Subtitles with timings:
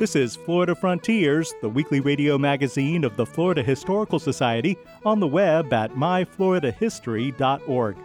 [0.00, 5.26] This is Florida Frontiers, the weekly radio magazine of the Florida Historical Society, on the
[5.26, 7.96] web at myfloridahistory.org.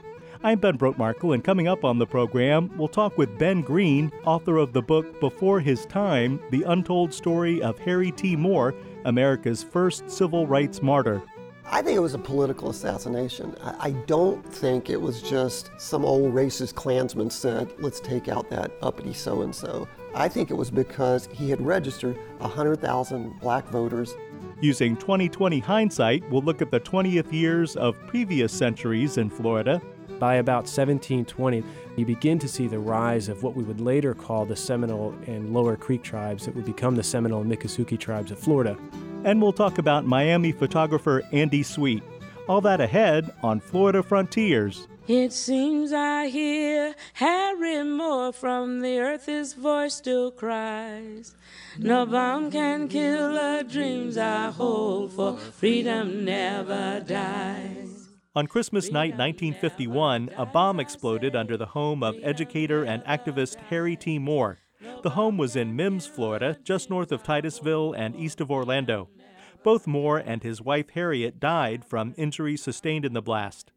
[0.44, 4.58] I'm Ben Brotemarkle, and coming up on the program, we'll talk with Ben Green, author
[4.58, 8.36] of the book Before His Time The Untold Story of Harry T.
[8.36, 11.22] Moore, America's first civil rights martyr.
[11.66, 13.56] I think it was a political assassination.
[13.64, 18.74] I don't think it was just some old racist Klansman said, let's take out that
[18.82, 19.88] uppity so and so.
[20.18, 24.16] I think it was because he had registered 100,000 black voters.
[24.62, 29.82] Using 2020 hindsight, we'll look at the 20th years of previous centuries in Florida.
[30.18, 31.62] By about 1720,
[31.98, 35.54] you begin to see the rise of what we would later call the Seminole and
[35.54, 38.78] Lower Creek tribes that would become the Seminole and Miccosukee tribes of Florida.
[39.26, 42.04] And we'll talk about Miami photographer Andy Sweet.
[42.48, 44.88] All that ahead on Florida Frontiers.
[45.08, 51.36] It seems I hear Harry Moore from the earth, his voice still cries.
[51.78, 58.10] No bomb can kill the dreams I hold, for freedom never dies.
[58.36, 63.96] On Christmas night 1951, a bomb exploded under the home of educator and activist Harry
[63.96, 64.18] T.
[64.18, 64.58] Moore.
[65.04, 69.10] The home was in Mims, Florida, just north of Titusville and east of Orlando.
[69.64, 73.72] Both Moore and his wife Harriet died from injuries sustained in the blast.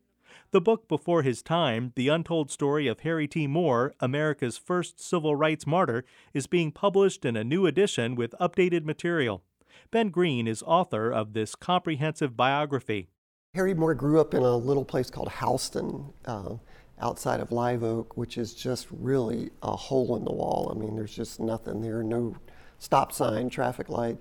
[0.50, 3.46] The book Before His Time, The Untold Story of Harry T.
[3.46, 8.84] Moore, America's First Civil Rights Martyr, is being published in a new edition with updated
[8.84, 9.42] material.
[9.90, 13.08] Ben Green is author of this comprehensive biography.
[13.54, 16.56] Harry Moore grew up in a little place called Houston, uh,
[17.00, 20.72] outside of Live Oak, which is just really a hole in the wall.
[20.74, 22.36] I mean, there's just nothing there, no
[22.78, 24.18] stop sign, traffic light.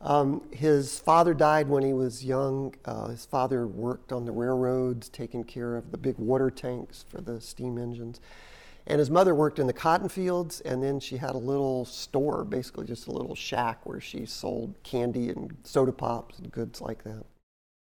[0.00, 2.74] Um, his father died when he was young.
[2.84, 7.20] Uh, his father worked on the railroads, taking care of the big water tanks for
[7.20, 8.20] the steam engines.
[8.86, 12.44] And his mother worked in the cotton fields, and then she had a little store,
[12.44, 17.02] basically just a little shack where she sold candy and soda pops and goods like
[17.02, 17.24] that.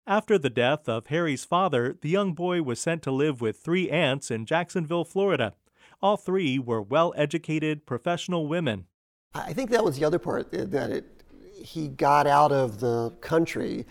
[0.05, 3.89] After the death of Harry's father, the young boy was sent to live with three
[3.89, 5.53] aunts in Jacksonville, Florida.
[6.01, 8.87] All three were well educated professional women.
[9.33, 11.20] I think that was the other part that it
[11.63, 13.85] he got out of the country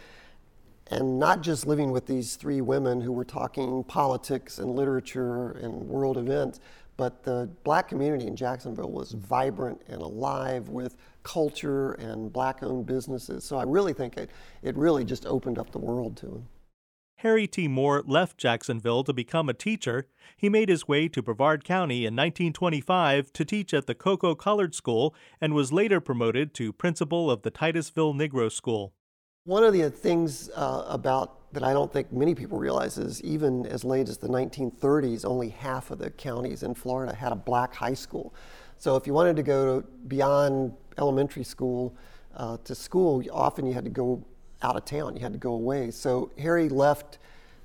[0.89, 5.73] and not just living with these three women who were talking politics and literature and
[5.73, 6.61] world events,
[6.97, 12.87] but the black community in Jacksonville was vibrant and alive with culture and black owned
[12.87, 13.45] businesses.
[13.45, 14.31] So I really think it,
[14.63, 16.49] it really just opened up the world to him.
[17.21, 17.69] Harry T.
[17.69, 20.07] Moore left Jacksonville to become a teacher.
[20.39, 24.75] He made his way to Brevard County in 1925 to teach at the Cocoa Colored
[24.75, 28.95] School and was later promoted to principal of the Titusville Negro School.
[29.45, 33.67] One of the things uh, about that I don't think many people realize is even
[33.67, 37.75] as late as the 1930s, only half of the counties in Florida had a black
[37.75, 38.33] high school.
[38.79, 41.95] So if you wanted to go to beyond elementary school
[42.35, 44.25] uh, to school, often you had to go
[44.63, 45.17] out of town.
[45.17, 45.91] You had to go away.
[45.91, 47.19] So Harry left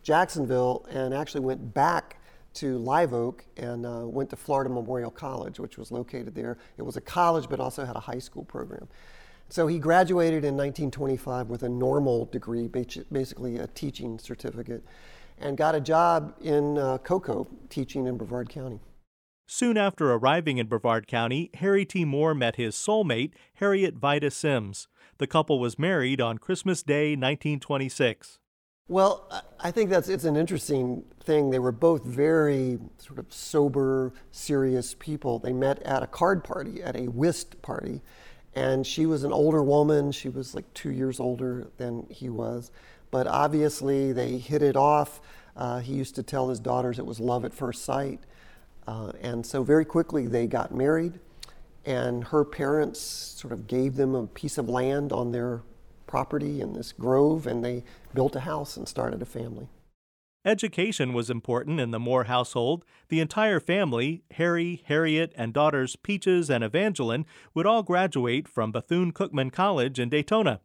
[0.04, 2.18] Jacksonville and actually went back
[2.56, 6.58] to Live Oak and uh, went to Florida Memorial College, which was located there.
[6.78, 8.88] It was a college, but also had a high school program.
[9.50, 14.84] So he graduated in 1925 with a normal degree, basically a teaching certificate,
[15.38, 18.80] and got a job in uh, Cocoa teaching in Brevard County.
[19.48, 22.04] Soon after arriving in Brevard County, Harry T.
[22.04, 24.88] Moore met his soulmate, Harriet Vyda Simms.
[25.18, 28.40] The couple was married on Christmas Day, 1926.
[28.88, 29.28] Well,
[29.62, 31.50] I think that's it's an interesting thing.
[31.50, 35.40] They were both very sort of sober, serious people.
[35.40, 38.02] They met at a card party, at a whist party,
[38.56, 40.12] and she was an older woman.
[40.12, 42.72] She was like two years older than he was,
[43.10, 45.22] but obviously they hit it off.
[45.56, 48.20] Uh, he used to tell his daughters it was love at first sight,
[48.86, 51.20] uh, and so very quickly they got married
[51.86, 55.62] and her parents sort of gave them a piece of land on their
[56.08, 57.84] property in this grove, and they
[58.14, 59.68] built a house and started a family.
[60.46, 62.86] Education was important in the Moore household.
[63.10, 69.12] The entire family, Harry, Harriet, and daughters Peaches and Evangeline, would all graduate from Bethune
[69.12, 70.62] Cookman College in Daytona.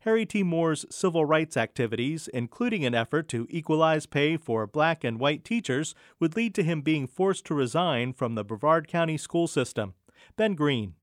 [0.00, 0.42] Harry T.
[0.42, 5.94] Moore's civil rights activities, including an effort to equalize pay for black and white teachers,
[6.20, 9.94] would lead to him being forced to resign from the Brevard County school system.
[10.36, 10.94] Ben Green.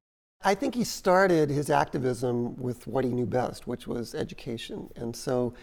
[0.44, 4.90] I think he started his activism with what he knew best, which was education.
[4.96, 5.54] And so,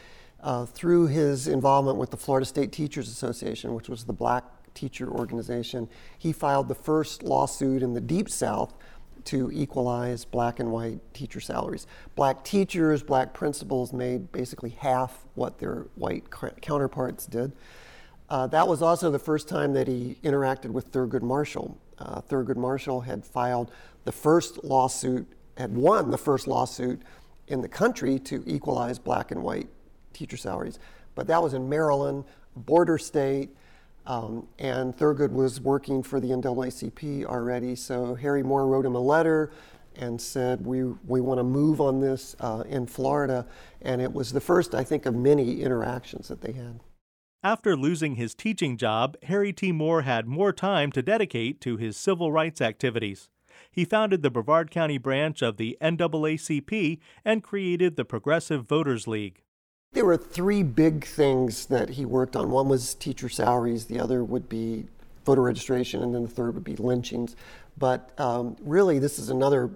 [0.40, 4.44] uh, through his involvement with the Florida State Teachers Association, which was the black
[4.74, 8.72] teacher organization, he filed the first lawsuit in the Deep South
[9.24, 11.86] to equalize black and white teacher salaries.
[12.14, 16.30] Black teachers, black principals made basically half what their white
[16.62, 17.52] counterparts did.
[18.30, 21.78] Uh, that was also the first time that he interacted with Thurgood Marshall.
[21.98, 23.70] Uh, Thurgood Marshall had filed
[24.04, 25.26] the first lawsuit,
[25.56, 27.00] had won the first lawsuit
[27.48, 29.68] in the country to equalize black and white
[30.12, 30.78] teacher salaries.
[31.14, 33.50] But that was in Maryland, border state,
[34.06, 37.74] um, and Thurgood was working for the NAACP already.
[37.74, 39.50] So Harry Moore wrote him a letter
[39.96, 43.46] and said, We, we want to move on this uh, in Florida.
[43.82, 46.80] And it was the first, I think, of many interactions that they had.
[47.44, 49.70] After losing his teaching job, Harry T.
[49.70, 53.30] Moore had more time to dedicate to his civil rights activities.
[53.70, 59.42] He founded the Brevard County branch of the NAACP and created the Progressive Voters League.
[59.92, 62.50] There were three big things that he worked on.
[62.50, 64.86] One was teacher salaries, the other would be
[65.24, 67.36] voter registration, and then the third would be lynchings.
[67.76, 69.70] But um, really, this is another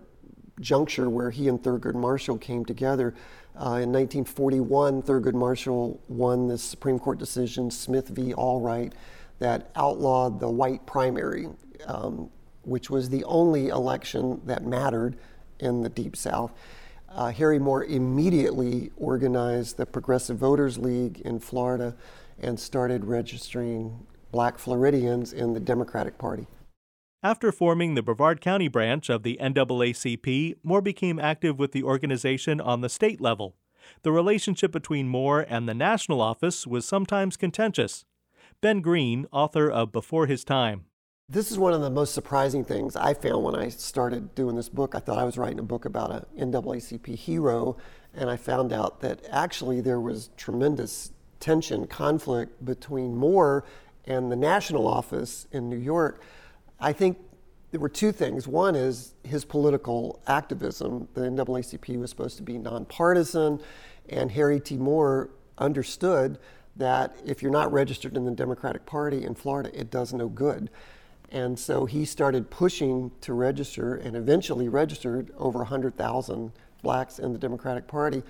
[0.60, 3.14] juncture where he and Thurgood Marshall came together.
[3.54, 8.32] Uh, in 1941, Thurgood Marshall won the Supreme Court decision, Smith v.
[8.34, 8.92] Allwright,
[9.38, 11.48] that outlawed the white primary,
[11.86, 12.30] um,
[12.62, 15.16] which was the only election that mattered
[15.58, 16.52] in the Deep South.
[17.08, 21.94] Uh, Harry Moore immediately organized the Progressive Voters League in Florida
[22.40, 26.46] and started registering black Floridians in the Democratic Party.
[27.24, 32.60] After forming the Brevard County branch of the NAACP, Moore became active with the organization
[32.60, 33.54] on the state level.
[34.02, 38.04] The relationship between Moore and the national office was sometimes contentious.
[38.60, 40.86] Ben Green, author of Before His Time.
[41.28, 44.68] This is one of the most surprising things I found when I started doing this
[44.68, 44.96] book.
[44.96, 47.76] I thought I was writing a book about an NAACP hero,
[48.12, 53.64] and I found out that actually there was tremendous tension, conflict between Moore
[54.04, 56.20] and the national office in New York
[56.82, 57.16] I think
[57.70, 58.48] there were two things.
[58.48, 61.06] One is his political activism.
[61.14, 63.60] The NAACP was supposed to be nonpartisan,
[64.08, 64.76] and Harry T.
[64.76, 66.38] Moore understood
[66.74, 70.70] that if you're not registered in the Democratic Party in Florida, it does no good.
[71.30, 76.52] And so he started pushing to register and eventually registered over 100,000
[76.82, 78.24] blacks in the Democratic Party.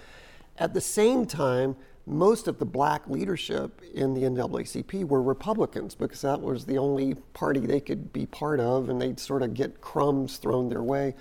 [0.59, 1.75] At the same time,
[2.07, 7.15] most of the black leadership in the NAACP were Republicans because that was the only
[7.33, 11.15] party they could be part of, and they'd sort of get crumbs thrown their way.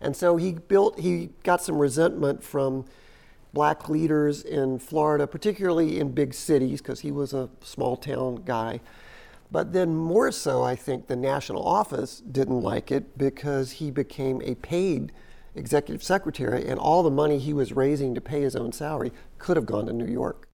[0.00, 2.84] And so he built, he got some resentment from
[3.52, 8.80] black leaders in Florida, particularly in big cities, because he was a small town guy.
[9.50, 14.42] But then, more so, I think the national office didn't like it because he became
[14.42, 15.10] a paid
[15.58, 19.56] executive secretary, and all the money he was raising to pay his own salary could
[19.56, 20.48] have gone to New York.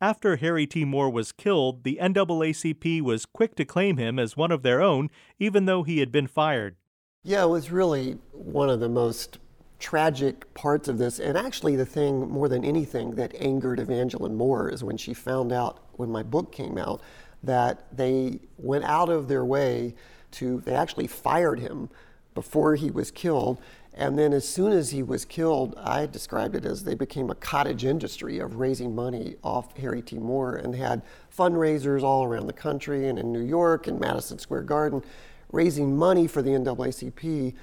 [0.00, 0.84] After Harry T.
[0.84, 5.10] Moore was killed, the NAACP was quick to claim him as one of their own,
[5.38, 6.76] even though he had been fired.
[7.22, 9.38] Yeah, it was really one of the most
[9.78, 11.18] tragic parts of this.
[11.18, 15.50] And actually, the thing more than anything that angered Evangeline Moore is when she found
[15.50, 17.00] out, when my book came out,
[17.42, 19.94] that they went out of their way
[20.32, 21.88] to, they actually fired him
[22.34, 23.58] before he was killed
[23.96, 27.34] and then as soon as he was killed, I described it as they became a
[27.34, 30.18] cottage industry of raising money off Harry T.
[30.18, 31.02] Moore and had
[31.34, 35.02] fundraisers all around the country and in New York and Madison Square Garden,
[35.50, 37.54] raising money for the NAACP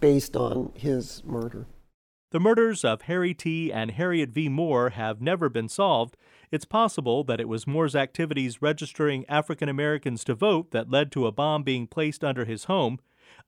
[0.00, 1.66] based on his murder.
[2.30, 3.72] The murders of Harry T.
[3.72, 4.48] and Harriet V.
[4.48, 6.16] Moore have never been solved.
[6.52, 11.26] It's possible that it was Moore's activities registering African Americans to vote that led to
[11.26, 13.00] a bomb being placed under his home.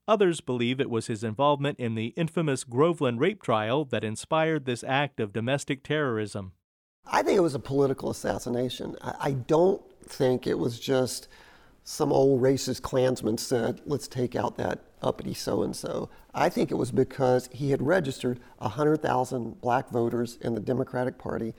[0.07, 4.83] Others believe it was his involvement in the infamous Groveland rape trial that inspired this
[4.83, 6.53] act of domestic terrorism.
[7.05, 8.95] I think it was a political assassination.
[9.01, 11.27] I don't think it was just
[11.83, 16.09] some old racist Klansman said, let's take out that uppity so and so.
[16.33, 21.53] I think it was because he had registered 100,000 black voters in the Democratic Party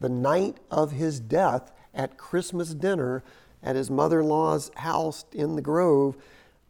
[0.00, 3.22] the night of his death at Christmas dinner
[3.62, 6.16] at his mother in law's house in the Grove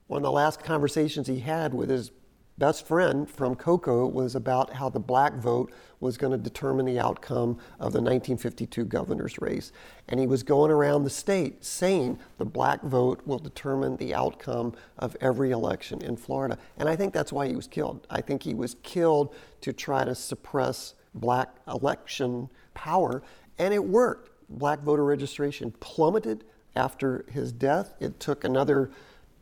[0.09, 2.11] one of the last conversations he had with his
[2.59, 6.99] best friend from Cocoa was about how the black vote was going to determine the
[6.99, 9.71] outcome of the 1952 governor's race.
[10.09, 14.75] And he was going around the state saying the black vote will determine the outcome
[14.99, 16.59] of every election in Florida.
[16.79, 18.07] And I think that's why he was killed.
[18.11, 23.23] I think he was killed to try to suppress black election power,
[23.59, 24.31] and it worked.
[24.51, 27.95] Black voter registration plummeted after his death.
[28.01, 28.91] It took another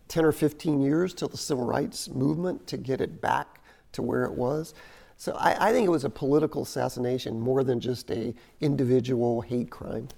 [0.08, 3.60] 10 or 15 years till the civil rights movement to get it back
[3.92, 4.74] to where it was.
[5.16, 9.70] So I, I think it was a political assassination more than just a individual hate
[9.70, 10.08] crime.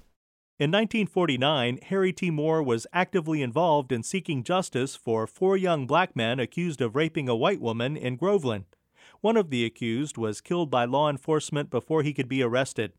[0.59, 2.33] In 1949, Harry T.
[2.33, 7.28] Moore was actively involved in seeking justice for four young black men accused of raping
[7.28, 8.64] a white woman in Groveland.
[9.21, 12.92] One of the accused was killed by law enforcement before he could be arrested.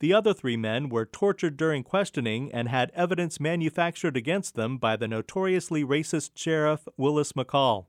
[0.00, 4.96] The other three men were tortured during questioning and had evidence manufactured against them by
[4.96, 7.86] the notoriously racist sheriff Willis McCall.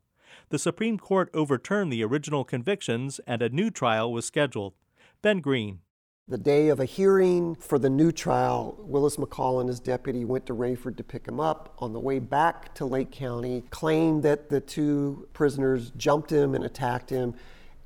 [0.50, 4.74] The Supreme Court overturned the original convictions and a new trial was scheduled.
[5.22, 5.80] Ben Green.
[6.28, 10.48] The day of a hearing for the new trial, Willis McCall and his deputy went
[10.48, 11.76] to Raiford to pick him up.
[11.78, 16.64] On the way back to Lake County, claimed that the two prisoners jumped him and
[16.64, 17.36] attacked him,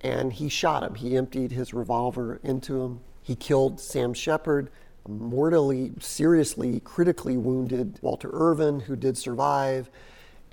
[0.01, 0.95] and he shot him.
[0.95, 2.99] He emptied his revolver into him.
[3.21, 4.71] He killed Sam Shepherd,
[5.07, 9.89] mortally, seriously, critically wounded Walter Irvin, who did survive,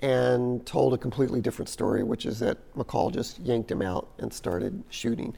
[0.01, 4.31] and told a completely different story, which is that McCall just yanked him out and
[4.31, 5.35] started shooting.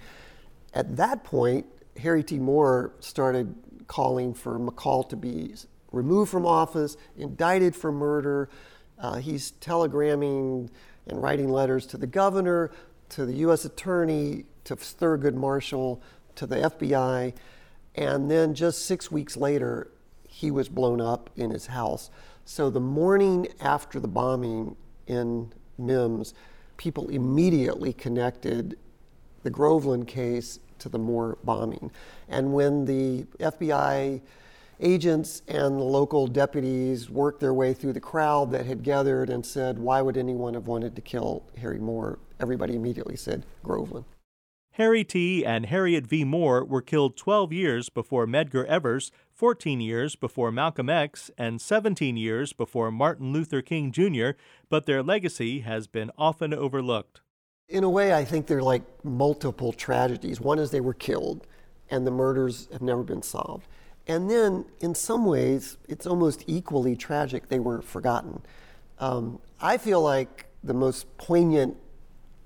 [0.73, 1.65] At that point,
[1.97, 2.39] Harry T.
[2.39, 3.55] Moore started
[3.87, 5.55] calling for McCall to be
[5.91, 8.49] removed from office, indicted for murder.
[8.99, 10.69] Uh, he's telegramming
[11.07, 12.71] and writing letters to the governor,
[13.09, 13.65] to the U.S.
[13.65, 16.01] attorney, to Thurgood Marshall,
[16.35, 17.33] to the FBI.
[17.95, 19.91] And then just six weeks later,
[20.27, 22.09] he was blown up in his house.
[22.45, 24.75] So the morning after the bombing
[25.07, 26.33] in Mims,
[26.77, 28.77] people immediately connected
[29.43, 31.91] the Groveland case to the Moore bombing.
[32.27, 34.21] And when the FBI
[34.79, 39.45] agents and the local deputies worked their way through the crowd that had gathered and
[39.45, 42.19] said, Why would anyone have wanted to kill Harry Moore?
[42.39, 44.05] Everybody immediately said, Groveland.
[44.73, 45.45] Harry T.
[45.45, 46.23] and Harriet V.
[46.23, 52.15] Moore were killed 12 years before Medgar Evers, 14 years before Malcolm X, and 17
[52.15, 54.29] years before Martin Luther King Jr.,
[54.69, 57.19] but their legacy has been often overlooked.
[57.67, 60.39] In a way, I think they're like multiple tragedies.
[60.39, 61.45] One is they were killed,
[61.89, 63.67] and the murders have never been solved.
[64.09, 68.41] And then, in some ways, it's almost equally tragic they weren't forgotten.
[68.99, 71.77] Um, I feel like the most poignant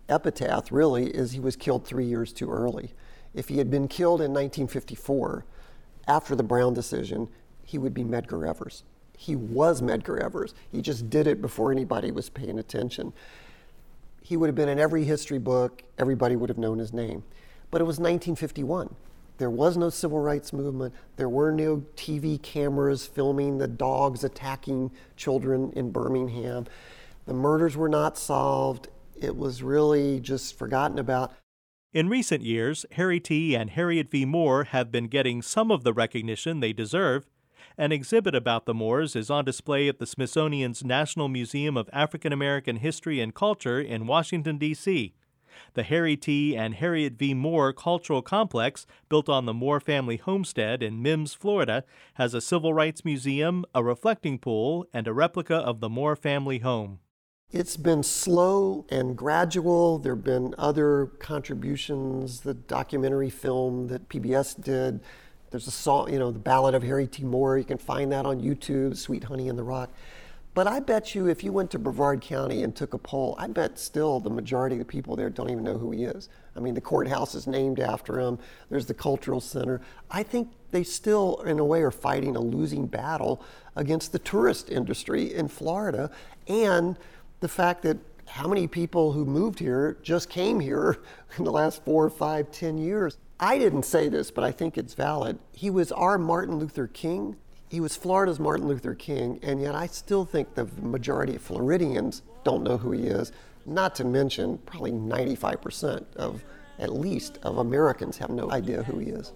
[0.07, 2.91] epitaph, really, is he was killed three years too early.
[3.33, 5.45] If he had been killed in 1954,
[6.07, 7.29] after the Brown decision,
[7.63, 8.83] he would be Medgar Evers.
[9.17, 10.53] He was Medgar Evers.
[10.71, 13.13] He just did it before anybody was paying attention
[14.23, 17.23] he would have been in every history book, everybody would have known his name.
[17.69, 18.95] But it was 1951.
[19.37, 20.93] There was no civil rights movement.
[21.15, 26.65] There were no TV cameras filming the dogs attacking children in Birmingham.
[27.25, 28.89] The murders were not solved.
[29.15, 31.33] It was really just forgotten about.
[31.93, 33.55] In recent years, Harry T.
[33.55, 34.25] and Harriet V.
[34.25, 37.29] Moore have been getting some of the recognition they deserve.
[37.77, 42.33] An exhibit about the Moores is on display at the Smithsonian's National Museum of African
[42.33, 45.13] American History and Culture in Washington, D.C.
[45.73, 46.55] The Harry T.
[46.55, 47.33] and Harriet V.
[47.33, 51.83] Moore Cultural Complex, built on the Moore family homestead in Mims, Florida,
[52.15, 56.59] has a civil rights museum, a reflecting pool, and a replica of the Moore family
[56.59, 56.99] home.
[57.51, 59.99] It's been slow and gradual.
[59.99, 65.01] There have been other contributions, the documentary film that PBS did
[65.53, 67.23] there's a song, you know, the Ballad of Harry T.
[67.23, 67.59] Moore.
[67.59, 69.91] You can find that on YouTube, Sweet Honey in the Rock.
[70.53, 73.47] But I bet you if you went to Brevard County and took a poll, I
[73.47, 76.29] bet still the majority of the people there don't even know who he is.
[76.55, 78.37] I mean, the courthouse is named after him.
[78.69, 79.81] There's the cultural center.
[80.11, 83.43] I think they still, in a way, are fighting a losing battle
[83.75, 86.11] against the tourist industry in Florida
[86.47, 86.97] and
[87.39, 90.99] the fact that how many people who moved here just came here
[91.37, 93.17] in the last four, five, ten years.
[93.39, 95.39] I didn't say this, but I think it's valid.
[95.51, 97.37] He was our Martin Luther King.
[97.73, 102.21] He was Florida's Martin Luther King, and yet I still think the majority of Floridians
[102.43, 103.31] don't know who he is.
[103.65, 106.43] Not to mention, probably 95% of,
[106.77, 109.33] at least, of Americans have no idea who he is.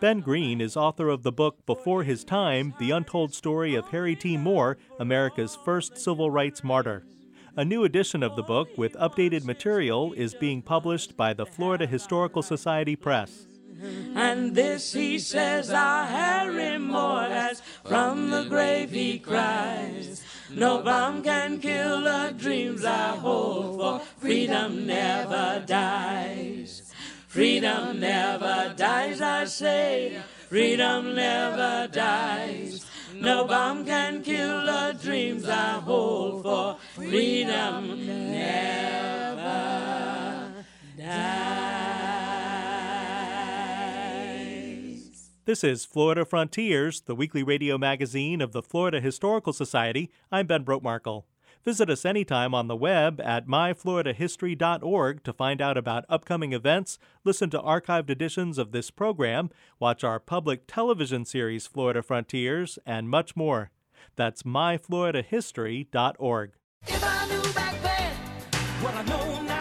[0.00, 4.14] Ben Green is author of the book Before His Time The Untold Story of Harry
[4.14, 4.36] T.
[4.36, 7.06] Moore, America's First Civil Rights Martyr.
[7.56, 11.86] A new edition of the book with updated material is being published by the Florida
[11.86, 13.47] Historical Society Press.
[14.14, 20.24] And this he says, our Harry Moore has from the grave he cries.
[20.50, 26.92] No bomb can kill the dreams I hold, for freedom never dies.
[27.26, 30.20] Freedom never dies, I say.
[30.48, 32.86] Freedom never dies.
[33.14, 39.44] No bomb can kill the dreams I hold, for freedom never
[40.96, 41.47] dies.
[45.48, 50.10] This is Florida Frontiers, the weekly radio magazine of the Florida Historical Society.
[50.30, 51.24] I'm Ben Brotemarkle.
[51.64, 57.48] Visit us anytime on the web at myfloridahistory.org to find out about upcoming events, listen
[57.48, 59.48] to archived editions of this program,
[59.80, 63.70] watch our public television series Florida Frontiers, and much more.
[64.16, 66.52] That's myfloridahistory.org.
[66.86, 68.14] If I knew back then
[68.84, 69.57] I know now,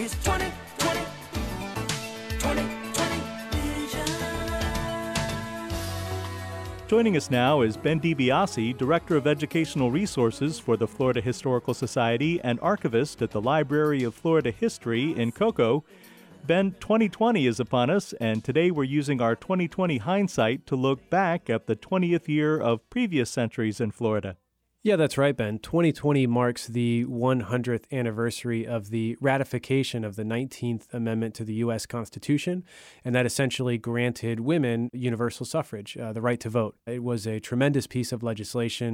[0.00, 0.50] is 20.
[6.88, 12.40] Joining us now is Ben DiBiase, Director of Educational Resources for the Florida Historical Society
[12.42, 15.84] and archivist at the Library of Florida History in Cocoa.
[16.44, 21.48] Ben, 2020 is upon us, and today we're using our 2020 hindsight to look back
[21.48, 24.36] at the 20th year of previous centuries in Florida.
[24.82, 25.58] Yeah, that's right, Ben.
[25.58, 31.84] 2020 marks the 100th anniversary of the ratification of the 19th Amendment to the U.S.
[31.84, 32.64] Constitution,
[33.04, 36.76] and that essentially granted women universal suffrage, uh, the right to vote.
[36.86, 38.86] It was a tremendous piece of legislation,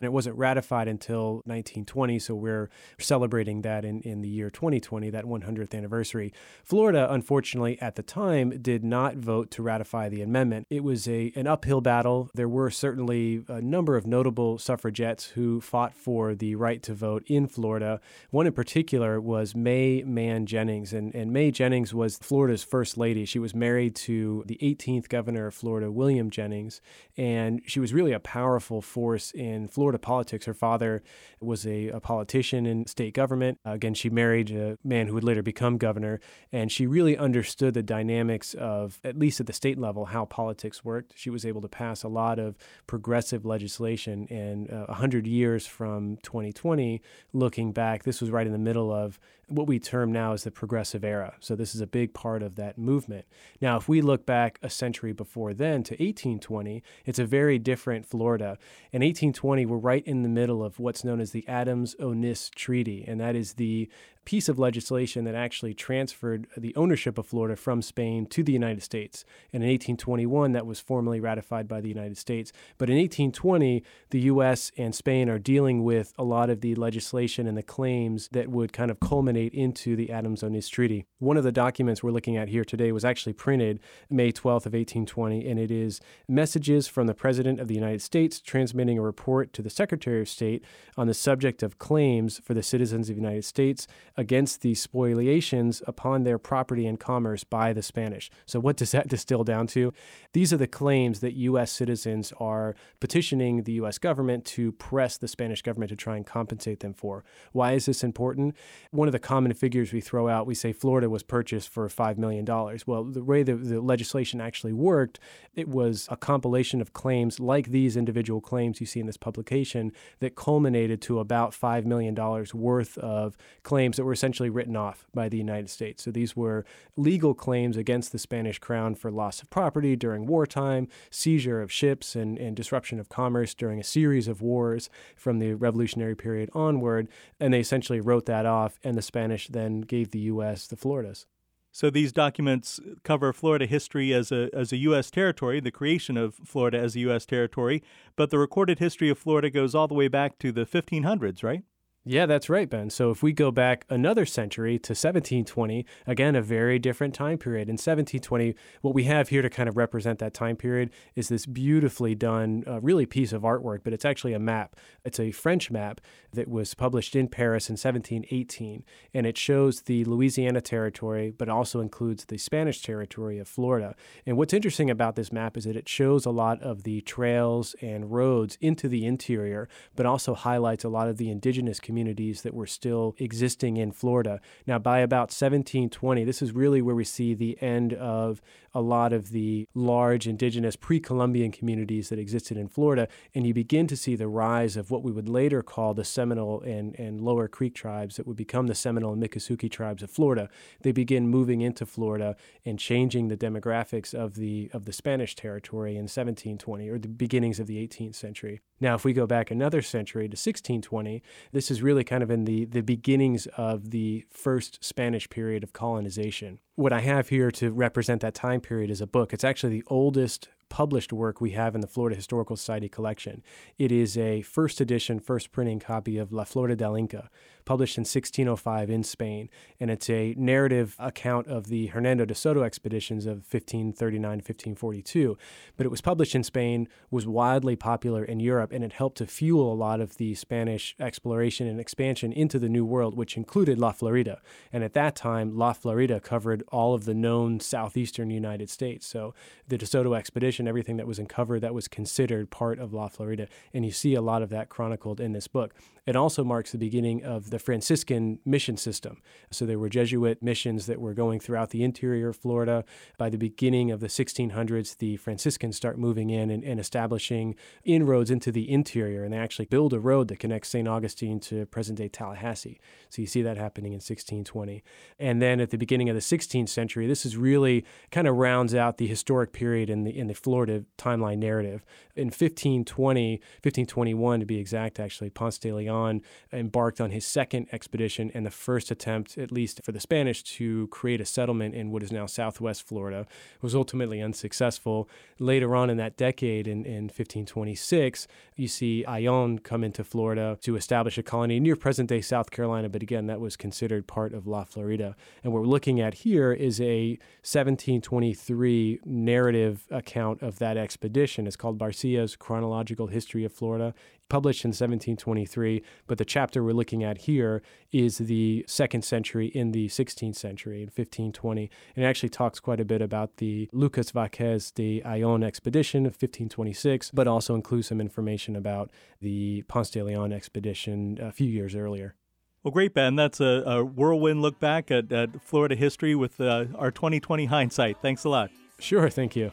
[0.00, 2.68] and it wasn't ratified until 1920, so we're
[2.98, 6.32] celebrating that in, in the year 2020, that 100th anniversary.
[6.64, 10.66] Florida, unfortunately, at the time, did not vote to ratify the amendment.
[10.68, 12.28] It was a, an uphill battle.
[12.34, 17.22] There were certainly a number of notable suffragettes who fought for the right to vote
[17.26, 18.00] in Florida.
[18.30, 23.24] One in particular was May Mann Jennings, and, and May Jennings was Florida's first lady.
[23.24, 26.80] She was married to the 18th governor of Florida, William Jennings,
[27.16, 30.46] and she was really a powerful force in Florida politics.
[30.46, 31.02] Her father
[31.40, 33.58] was a, a politician in state government.
[33.64, 36.20] again, she married a man who would later become governor,
[36.52, 40.84] and she really understood the dynamics of, at least at the state level, how politics
[40.84, 41.12] worked.
[41.16, 42.56] She was able to pass a lot of
[42.86, 48.52] progressive legislation, and uh, 100 100 years from 2020, looking back, this was right in
[48.52, 51.34] the middle of what we term now as the progressive era.
[51.40, 53.26] So this is a big part of that movement.
[53.60, 58.06] Now, if we look back a century before then to 1820, it's a very different
[58.06, 58.58] Florida.
[58.92, 63.20] In 1820, we're right in the middle of what's known as the Adams-Onis Treaty, and
[63.20, 63.88] that is the
[64.28, 68.82] piece of legislation that actually transferred the ownership of Florida from Spain to the United
[68.82, 69.24] States.
[69.54, 72.52] And in 1821, that was formally ratified by the United States.
[72.76, 74.70] But in 1820, the U.S.
[74.76, 78.70] and Spain are dealing with a lot of the legislation and the claims that would
[78.70, 81.04] kind of culminate into the Adams-Onis Treaty.
[81.18, 84.74] One of the documents we're looking at here today was actually printed May 12th of
[84.74, 89.52] 1820, and it is messages from the President of the United States transmitting a report
[89.54, 90.64] to the Secretary of State
[90.96, 95.82] on the subject of claims for the citizens of the United States against the spoliations
[95.86, 98.30] upon their property and commerce by the Spanish.
[98.46, 99.92] So, what does that distill down to?
[100.32, 101.70] These are the claims that U.S.
[101.70, 103.98] citizens are petitioning the U.S.
[103.98, 107.24] government to press the Spanish government to try and compensate them for.
[107.52, 108.54] Why is this important?
[108.90, 112.16] One of the common figures we throw out, we say Florida was purchased for $5
[112.16, 112.46] million.
[112.86, 115.20] Well, the way the, the legislation actually worked,
[115.54, 119.92] it was a compilation of claims like these individual claims you see in this publication
[120.20, 122.14] that culminated to about $5 million
[122.54, 126.04] worth of claims that were essentially written off by the United States.
[126.04, 126.64] So these were
[126.96, 132.16] legal claims against the Spanish crown for loss of property during wartime, seizure of ships,
[132.16, 137.08] and, and disruption of commerce during a series of wars from the Revolutionary period onward.
[137.38, 139.17] And they essentially wrote that off, and the Spanish
[139.48, 140.66] then gave the U.S.
[140.66, 141.26] the Floridas.
[141.70, 145.10] So these documents cover Florida history as a as a U.S.
[145.10, 147.26] territory, the creation of Florida as a U.S.
[147.26, 147.82] territory,
[148.16, 151.62] but the recorded history of Florida goes all the way back to the 1500s, right?
[152.10, 152.88] Yeah, that's right, Ben.
[152.88, 157.68] So if we go back another century to 1720, again, a very different time period.
[157.68, 161.44] In 1720, what we have here to kind of represent that time period is this
[161.44, 164.74] beautifully done, uh, really piece of artwork, but it's actually a map.
[165.04, 166.00] It's a French map
[166.32, 171.80] that was published in Paris in 1718, and it shows the Louisiana territory, but also
[171.80, 173.94] includes the Spanish territory of Florida.
[174.24, 177.76] And what's interesting about this map is that it shows a lot of the trails
[177.82, 182.42] and roads into the interior, but also highlights a lot of the indigenous communities communities
[182.42, 184.40] that were still existing in Florida.
[184.68, 188.40] Now, by about 1720, this is really where we see the end of
[188.72, 193.52] a lot of the large indigenous pre Columbian communities that existed in Florida, and you
[193.52, 197.20] begin to see the rise of what we would later call the Seminole and, and
[197.20, 200.48] Lower Creek tribes that would become the Seminole and Miccosukee tribes of Florida.
[200.82, 205.92] They begin moving into Florida and changing the demographics of the of the Spanish territory
[205.92, 208.60] in 1720 or the beginnings of the 18th century.
[208.80, 212.44] Now, if we go back another century to 1620, this is really kind of in
[212.44, 216.58] the, the beginnings of the first Spanish period of colonization.
[216.74, 219.32] What I have here to represent that time period is a book.
[219.32, 223.42] It's actually the oldest published work we have in the Florida Historical Society collection.
[223.78, 227.30] It is a first edition, first printing copy of La Florida del Inca,
[227.68, 229.50] published in 1605 in Spain.
[229.78, 235.36] And it's a narrative account of the Hernando de Soto expeditions of 1539 1542.
[235.76, 239.26] But it was published in Spain, was widely popular in Europe, and it helped to
[239.26, 243.78] fuel a lot of the Spanish exploration and expansion into the New World, which included
[243.78, 244.40] La Florida.
[244.72, 249.06] And at that time, La Florida covered all of the known southeastern United States.
[249.06, 249.34] So
[249.68, 253.46] the De Soto expedition, everything that was uncovered, that was considered part of La Florida.
[253.72, 255.74] And you see a lot of that chronicled in this book.
[256.08, 259.20] It also marks the beginning of the Franciscan mission system.
[259.50, 262.86] So there were Jesuit missions that were going throughout the interior of Florida.
[263.18, 268.30] By the beginning of the 1600s, the Franciscans start moving in and, and establishing inroads
[268.30, 270.88] into the interior, and they actually build a road that connects St.
[270.88, 272.80] Augustine to present day Tallahassee.
[273.10, 274.82] So you see that happening in 1620.
[275.18, 278.74] And then at the beginning of the 16th century, this is really kind of rounds
[278.74, 281.84] out the historic period in the in the Florida timeline narrative.
[282.16, 283.32] In 1520,
[283.62, 288.50] 1521 to be exact, actually, Ponce de Leon embarked on his second expedition and the
[288.50, 292.24] first attempt, at least for the Spanish, to create a settlement in what is now
[292.24, 293.26] southwest Florida.
[293.56, 295.06] It was ultimately unsuccessful.
[295.38, 300.76] Later on in that decade, in, in 1526, you see Ayllón come into Florida to
[300.76, 304.46] establish a colony near present day South Carolina, but again, that was considered part of
[304.46, 305.14] La Florida.
[305.44, 311.46] And what we're looking at here is a 1723 narrative account of that expedition.
[311.46, 313.94] It's called Barcia's Chronological History of Florida
[314.28, 319.72] published in 1723, but the chapter we're looking at here is the second century in
[319.72, 321.70] the 16th century, in 1520.
[321.96, 326.12] And it actually talks quite a bit about the Lucas Vázquez de Ayllón expedition of
[326.12, 331.74] 1526, but also includes some information about the Ponce de Leon expedition a few years
[331.74, 332.14] earlier.
[332.62, 333.16] Well, great, Ben.
[333.16, 337.98] That's a, a whirlwind look back at, at Florida history with uh, our 2020 hindsight.
[338.02, 338.50] Thanks a lot.
[338.80, 339.52] Sure, thank you.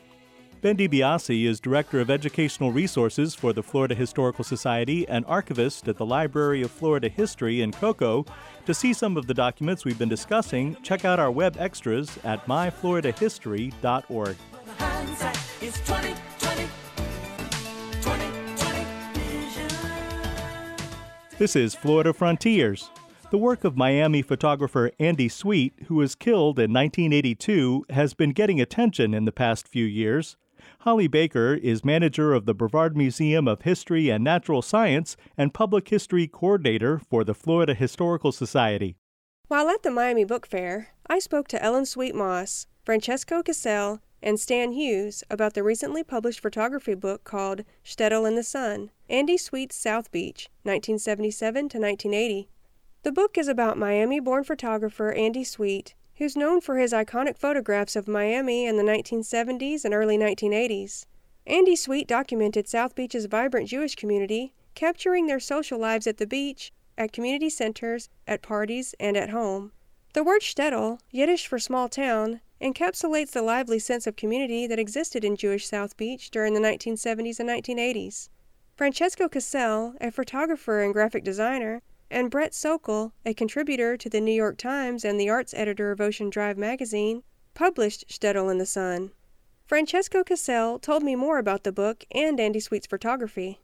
[0.65, 5.97] Ben DiBiase is Director of Educational Resources for the Florida Historical Society and archivist at
[5.97, 8.25] the Library of Florida History in Cocoa.
[8.65, 12.43] To see some of the documents we've been discussing, check out our web extras at
[12.47, 14.35] myfloridahistory.org.
[21.37, 22.89] This is Florida Frontiers.
[23.29, 28.59] The work of Miami photographer Andy Sweet, who was killed in 1982, has been getting
[28.59, 30.37] attention in the past few years.
[30.85, 35.87] Holly Baker is manager of the Brevard Museum of History and Natural Science and public
[35.87, 38.95] history coordinator for the Florida Historical Society.
[39.47, 44.39] While at the Miami Book Fair, I spoke to Ellen Sweet Moss, Francesco Casale, and
[44.39, 49.75] Stan Hughes about the recently published photography book called Shtetl in the Sun Andy Sweet's
[49.75, 52.47] South Beach, 1977 to 1980.
[53.01, 57.95] The book is about Miami born photographer Andy Sweet who's known for his iconic photographs
[57.95, 61.05] of Miami in the 1970s and early 1980s.
[61.45, 66.71] Andy Sweet documented South Beach's vibrant Jewish community, capturing their social lives at the beach,
[66.97, 69.71] at community centers, at parties, and at home.
[70.13, 75.25] The word shtetl, Yiddish for small town, encapsulates the lively sense of community that existed
[75.25, 78.29] in Jewish South Beach during the 1970s and 1980s.
[78.75, 84.31] Francesco Casale, a photographer and graphic designer, and Brett Sokol, a contributor to the New
[84.31, 89.11] York Times and the arts editor of Ocean Drive magazine, published Shtetl in the Sun.
[89.65, 93.59] Francesco Casale told me more about the book and Andy Sweet's photography.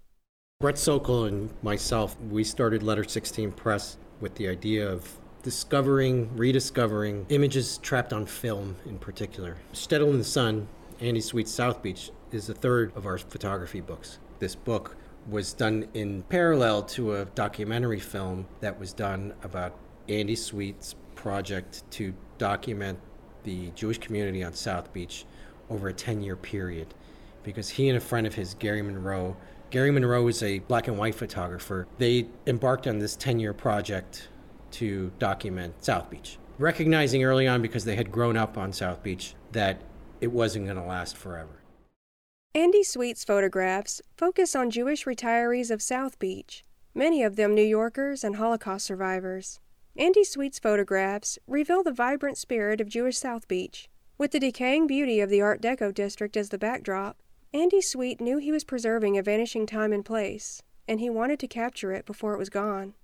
[0.60, 7.26] Brett Sokol and myself, we started Letter 16 Press with the idea of discovering, rediscovering
[7.30, 9.58] images trapped on film in particular.
[9.74, 10.68] Shtetl in the Sun,
[11.00, 14.20] Andy Sweet's South Beach, is the third of our photography books.
[14.40, 14.96] This book
[15.30, 19.78] was done in parallel to a documentary film that was done about
[20.10, 23.00] Andy Sweet's project to document
[23.44, 25.26] the Jewish community on South Beach
[25.70, 26.94] over a 10 year period.
[27.44, 29.36] Because he and a friend of his, Gary Monroe,
[29.72, 34.28] Gary Monroe is a black and white photographer, they embarked on this 10 year project
[34.72, 36.38] to document South Beach.
[36.60, 39.82] Recognizing early on, because they had grown up on South Beach, that
[40.20, 41.61] it wasn't going to last forever.
[42.54, 48.26] Andy Sweet's photographs focus on Jewish retirees of South Beach, many of them New Yorkers
[48.26, 49.62] and Holocaust survivors.
[49.96, 53.88] Andy Sweet's photographs reveal the vibrant spirit of Jewish South Beach.
[54.18, 57.22] With the decaying beauty of the Art Deco district as the backdrop,
[57.54, 61.48] Andy Sweet knew he was preserving a vanishing time and place, and he wanted to
[61.48, 62.96] capture it before it was gone.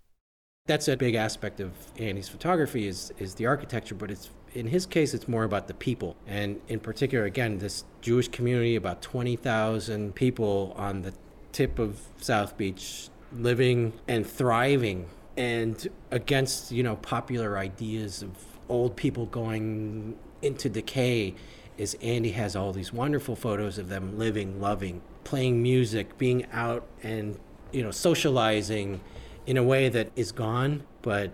[0.66, 4.88] That's a big aspect of Andy's photography is, is the architecture, but it's in his
[4.88, 6.16] case, it's more about the people.
[6.26, 11.14] And in particular, again, this Jewish community, about 20,000 people on the
[11.52, 15.06] tip of South Beach, living and thriving,
[15.38, 18.32] and against, you know, popular ideas of
[18.68, 21.36] old people going into decay
[21.78, 26.88] is Andy has all these wonderful photos of them living, loving, playing music, being out
[27.04, 27.38] and
[27.72, 29.00] you know socializing
[29.46, 31.32] in a way that is gone, but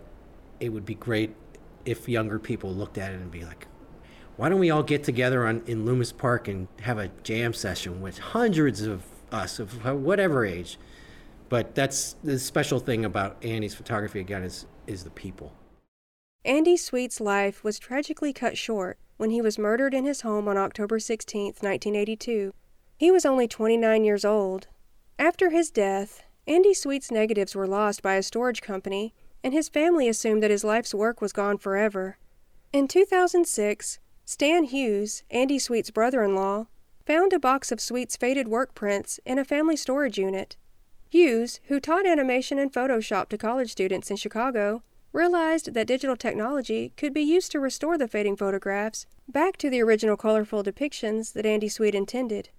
[0.59, 1.33] it would be great
[1.85, 3.67] if younger people looked at it and be like,
[4.35, 8.01] why don't we all get together on in Lummus Park and have a jam session
[8.01, 10.79] with hundreds of us of whatever age?
[11.49, 15.53] But that's the special thing about Andy's photography again is is the people.
[16.45, 20.57] Andy Sweet's life was tragically cut short when he was murdered in his home on
[20.57, 22.53] October 16, 1982.
[22.97, 24.67] He was only 29 years old.
[25.17, 29.13] After his death, Andy Sweet's negatives were lost by a storage company,
[29.43, 32.17] and his family assumed that his life's work was gone forever.
[32.71, 36.67] In 2006, Stan Hughes, Andy Sweet's brother in law,
[37.05, 40.55] found a box of Sweet's faded work prints in a family storage unit.
[41.09, 46.93] Hughes, who taught animation and Photoshop to college students in Chicago, realized that digital technology
[46.97, 51.45] could be used to restore the fading photographs back to the original colorful depictions that
[51.45, 52.49] Andy Sweet intended.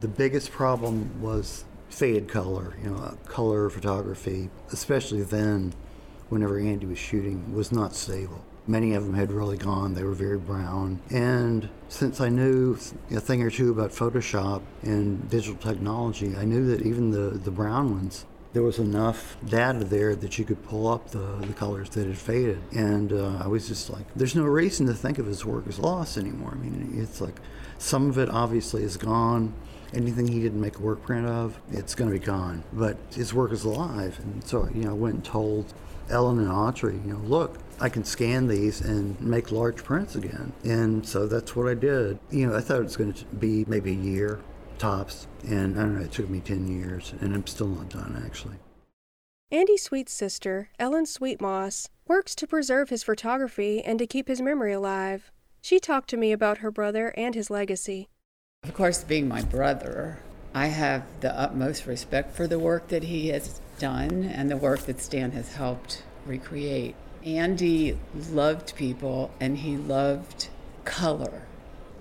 [0.00, 5.72] The biggest problem was faded color, you know, color photography, especially then,
[6.28, 8.44] whenever Andy was shooting, was not stable.
[8.68, 11.00] Many of them had really gone, they were very brown.
[11.10, 12.76] And since I knew
[13.12, 17.52] a thing or two about Photoshop and digital technology, I knew that even the, the
[17.52, 18.24] brown ones
[18.56, 22.16] there was enough data there that you could pull up the, the colors that had
[22.16, 22.58] faded.
[22.74, 25.78] And uh, I was just like, there's no reason to think of his work as
[25.78, 26.52] lost anymore.
[26.52, 27.34] I mean, it's like
[27.76, 29.52] some of it obviously is gone.
[29.92, 32.64] Anything he didn't make a work print of, it's going to be gone.
[32.72, 34.18] But his work is alive.
[34.20, 35.74] And so, you know, I went and told
[36.08, 40.52] Ellen and Audrey, you know, look, I can scan these and make large prints again.
[40.64, 42.18] And so that's what I did.
[42.30, 44.40] You know, I thought it was going to be maybe a year
[44.78, 45.26] tops.
[45.46, 48.56] And I don't know, it took me 10 years, and I'm still not done actually.
[49.50, 54.72] Andy Sweet's sister, Ellen Sweetmoss, works to preserve his photography and to keep his memory
[54.72, 55.30] alive.
[55.60, 58.08] She talked to me about her brother and his legacy.
[58.64, 60.18] Of course, being my brother,
[60.52, 64.80] I have the utmost respect for the work that he has done and the work
[64.80, 66.94] that Stan has helped recreate.
[67.24, 67.98] Andy
[68.30, 70.48] loved people and he loved
[70.84, 71.42] color,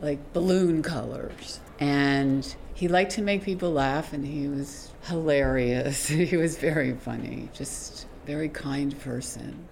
[0.02, 1.60] like balloon colors.
[1.80, 6.08] And he liked to make people laugh and he was hilarious.
[6.10, 9.68] he was very funny, just very kind person.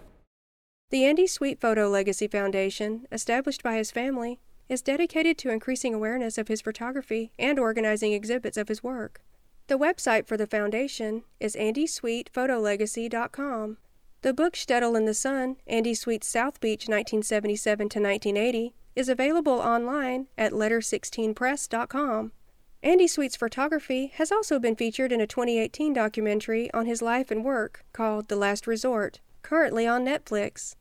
[0.90, 4.40] The Andy Sweet Photo Legacy Foundation, established by his family,
[4.70, 9.22] is dedicated to increasing awareness of his photography and organizing exhibits of his work.
[9.68, 13.78] The website for the foundation is andysweetphotolegacy.com.
[14.22, 19.54] The book Shtetl in the Sun, Andy Sweet's South Beach 1977 to 1980, is available
[19.54, 22.34] online at letter16press.com.
[22.82, 27.46] Andy Sweet's photography has also been featured in a 2018 documentary on his life and
[27.46, 30.76] work called The Last Resort, currently on Netflix.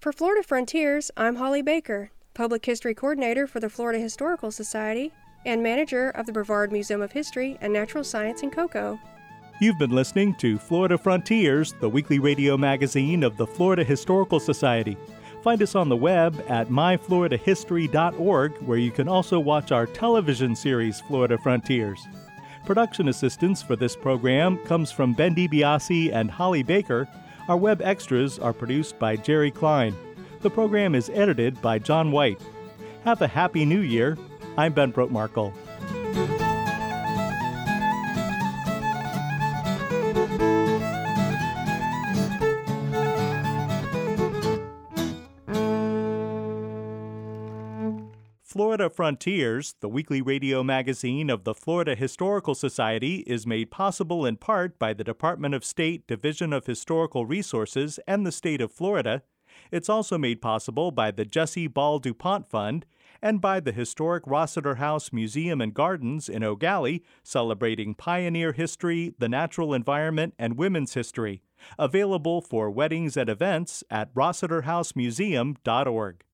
[0.00, 5.12] For Florida Frontiers, I'm Holly Baker, Public History Coordinator for the Florida Historical Society
[5.44, 8.98] and manager of the Brevard Museum of History and Natural Science in Cocoa.
[9.60, 14.96] You've been listening to Florida Frontiers, the weekly radio magazine of the Florida Historical Society.
[15.42, 21.00] Find us on the web at myfloridahistory.org, where you can also watch our television series,
[21.00, 22.06] Florida Frontiers.
[22.64, 27.08] Production assistance for this program comes from Ben DiBiase and Holly Baker.
[27.48, 29.94] Our web extras are produced by Jerry Klein.
[30.40, 32.40] The program is edited by John White.
[33.04, 34.16] Have a happy new year.
[34.56, 35.52] I'm Ben Brotemarkle.
[48.42, 54.36] Florida Frontiers, the weekly radio magazine of the Florida Historical Society, is made possible in
[54.36, 59.22] part by the Department of State Division of Historical Resources and the state of Florida.
[59.70, 62.86] It's also made possible by the Jesse Ball DuPont Fund
[63.22, 69.28] and by the historic Rossetter House Museum and Gardens in Gallie, celebrating pioneer history, the
[69.28, 71.42] natural environment, and women's history.
[71.78, 76.24] Available for weddings and events at rossetterhousemuseum.org.